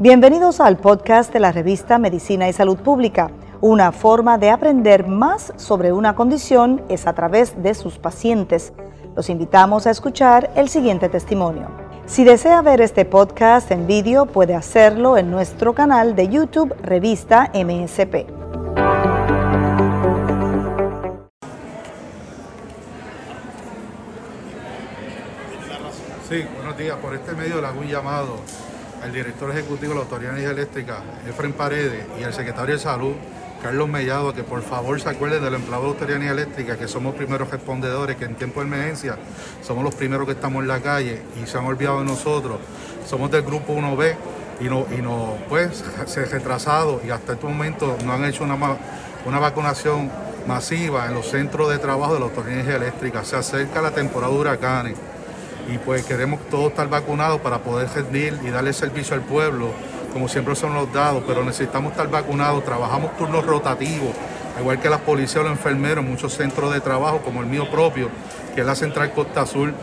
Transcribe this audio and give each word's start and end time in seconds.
Bienvenidos 0.00 0.60
al 0.60 0.76
podcast 0.76 1.32
de 1.32 1.40
la 1.40 1.52
revista 1.52 1.98
Medicina 1.98 2.48
y 2.48 2.52
Salud 2.52 2.78
Pública. 2.78 3.30
Una 3.60 3.92
forma 3.92 4.38
de 4.38 4.50
aprender 4.50 5.06
más 5.06 5.52
sobre 5.56 5.92
una 5.92 6.14
condición 6.14 6.82
es 6.88 7.06
a 7.06 7.12
través 7.12 7.62
de 7.62 7.74
sus 7.74 7.98
pacientes. 7.98 8.72
Los 9.16 9.28
invitamos 9.28 9.86
a 9.86 9.90
escuchar 9.90 10.50
el 10.54 10.68
siguiente 10.68 11.08
testimonio. 11.08 11.68
Si 12.06 12.24
desea 12.24 12.62
ver 12.62 12.80
este 12.80 13.04
podcast 13.04 13.70
en 13.70 13.86
vídeo, 13.86 14.26
puede 14.26 14.54
hacerlo 14.54 15.18
en 15.18 15.30
nuestro 15.30 15.74
canal 15.74 16.16
de 16.16 16.28
YouTube 16.28 16.74
Revista 16.80 17.50
MSP. 17.52 18.37
Sí, 26.28 26.44
buenos 26.56 26.76
días. 26.76 26.94
Por 26.98 27.14
este 27.14 27.32
medio 27.32 27.58
le 27.58 27.68
hago 27.68 27.80
un 27.80 27.88
llamado 27.88 28.36
al 29.02 29.10
director 29.10 29.50
ejecutivo 29.50 29.92
de 29.92 29.94
la 29.94 30.02
Autoridad 30.02 30.32
de 30.32 30.40
Energía 30.40 30.62
Eléctrica, 30.62 30.98
Efren 31.26 31.54
Paredes, 31.54 32.04
y 32.20 32.22
al 32.22 32.34
secretario 32.34 32.74
de 32.74 32.78
Salud, 32.78 33.14
Carlos 33.62 33.88
Mellado, 33.88 34.34
que 34.34 34.42
por 34.42 34.60
favor 34.60 35.00
se 35.00 35.08
acuerden 35.08 35.42
del 35.42 35.54
empleado 35.54 35.84
de 35.84 35.88
Autoridad 35.88 36.18
de 36.18 36.26
Energía 36.26 36.42
Eléctrica, 36.42 36.76
que 36.76 36.86
somos 36.86 37.14
primeros 37.14 37.50
respondedores, 37.50 38.16
que 38.16 38.26
en 38.26 38.34
tiempo 38.34 38.60
de 38.60 38.66
emergencia 38.66 39.16
somos 39.62 39.82
los 39.82 39.94
primeros 39.94 40.26
que 40.26 40.32
estamos 40.32 40.60
en 40.60 40.68
la 40.68 40.80
calle 40.80 41.22
y 41.42 41.46
se 41.46 41.56
han 41.56 41.64
olvidado 41.64 42.00
de 42.00 42.04
nosotros. 42.04 42.58
Somos 43.06 43.30
del 43.30 43.40
grupo 43.40 43.72
1B 43.72 44.14
y 44.60 44.64
no, 44.64 44.84
y 44.94 45.00
no 45.00 45.38
pues 45.48 45.82
se 46.04 46.20
ha 46.20 46.24
retrasado 46.26 47.00
y 47.06 47.08
hasta 47.08 47.32
este 47.32 47.46
momento 47.46 47.96
no 48.04 48.12
han 48.12 48.26
hecho 48.26 48.44
una, 48.44 48.58
una 49.24 49.38
vacunación 49.38 50.10
masiva 50.46 51.06
en 51.06 51.14
los 51.14 51.26
centros 51.26 51.70
de 51.70 51.78
trabajo 51.78 52.12
de 52.12 52.20
la 52.20 52.26
Autoridad 52.26 52.48
de 52.48 52.60
Energía 52.60 52.76
Eléctrica. 52.76 53.24
Se 53.24 53.36
acerca 53.36 53.80
la 53.80 53.92
temporada 53.92 54.30
de 54.30 54.38
huracanes 54.38 54.94
y 55.68 55.78
pues 55.78 56.04
queremos 56.04 56.40
todos 56.50 56.70
estar 56.70 56.88
vacunados 56.88 57.40
para 57.40 57.58
poder 57.58 57.88
servir 57.88 58.38
y 58.42 58.50
darle 58.50 58.72
servicio 58.72 59.14
al 59.14 59.20
pueblo, 59.20 59.70
como 60.12 60.28
siempre 60.28 60.56
son 60.56 60.74
los 60.74 60.92
dados, 60.92 61.22
pero 61.26 61.44
necesitamos 61.44 61.92
estar 61.92 62.10
vacunados, 62.10 62.64
trabajamos 62.64 63.16
turnos 63.16 63.44
rotativos, 63.44 64.14
igual 64.58 64.80
que 64.80 64.88
la 64.88 64.98
policía 64.98 65.42
o 65.42 65.44
los 65.44 65.52
enfermeros, 65.52 66.04
muchos 66.04 66.34
centros 66.34 66.72
de 66.72 66.80
trabajo, 66.80 67.18
como 67.18 67.42
el 67.42 67.46
mío 67.46 67.70
propio, 67.70 68.08
que 68.54 68.62
es 68.62 68.66
la 68.66 68.74
Central 68.74 69.12
Costa 69.12 69.42
Azul, 69.42 69.74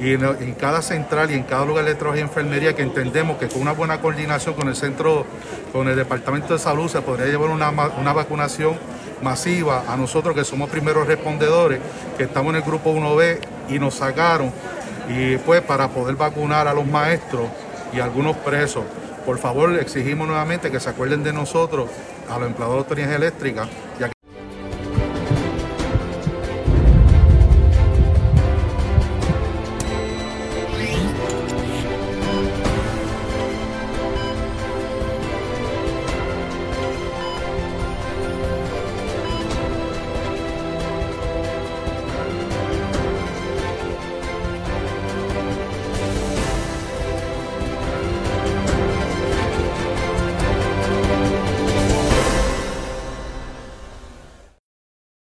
y 0.00 0.14
en, 0.14 0.54
cada 0.58 0.82
central 0.82 1.30
y 1.30 1.34
en 1.34 1.44
cada 1.44 1.64
lugar 1.64 1.84
de 1.84 1.94
trabajo 1.94 2.18
y 2.18 2.22
enfermería 2.22 2.74
que 2.74 2.82
entendemos 2.82 3.36
que 3.36 3.46
con 3.46 3.62
una 3.62 3.72
buena 3.72 4.00
coordinación 4.00 4.54
con 4.54 4.68
el 4.68 4.74
centro, 4.74 5.26
con 5.72 5.86
el 5.86 5.94
Departamento 5.94 6.54
de 6.54 6.58
Salud 6.58 6.88
se 6.88 7.00
podría 7.02 7.26
llevar 7.26 7.50
una, 7.50 7.70
una 7.70 8.12
vacunación 8.12 8.76
masiva 9.22 9.84
a 9.86 9.96
nosotros 9.96 10.34
que 10.34 10.44
somos 10.44 10.70
primeros 10.70 11.06
respondedores, 11.06 11.78
que 12.16 12.24
estamos 12.24 12.50
en 12.50 12.56
el 12.56 12.62
grupo 12.62 12.92
1B 12.92 13.38
y 13.68 13.78
nos 13.78 13.94
sacaron 13.94 14.52
y 15.08 15.36
pues 15.38 15.62
para 15.62 15.88
poder 15.88 16.16
vacunar 16.16 16.68
a 16.68 16.74
los 16.74 16.86
maestros 16.86 17.48
y 17.92 18.00
a 18.00 18.04
algunos 18.04 18.36
presos. 18.38 18.84
Por 19.26 19.38
favor, 19.38 19.78
exigimos 19.78 20.26
nuevamente 20.26 20.70
que 20.70 20.80
se 20.80 20.90
acuerden 20.90 21.22
de 21.22 21.32
nosotros, 21.32 21.88
a 22.28 22.38
los 22.38 22.48
empleados 22.48 22.74
de 22.74 22.78
autoridades 22.80 23.16
eléctricas, 23.16 23.68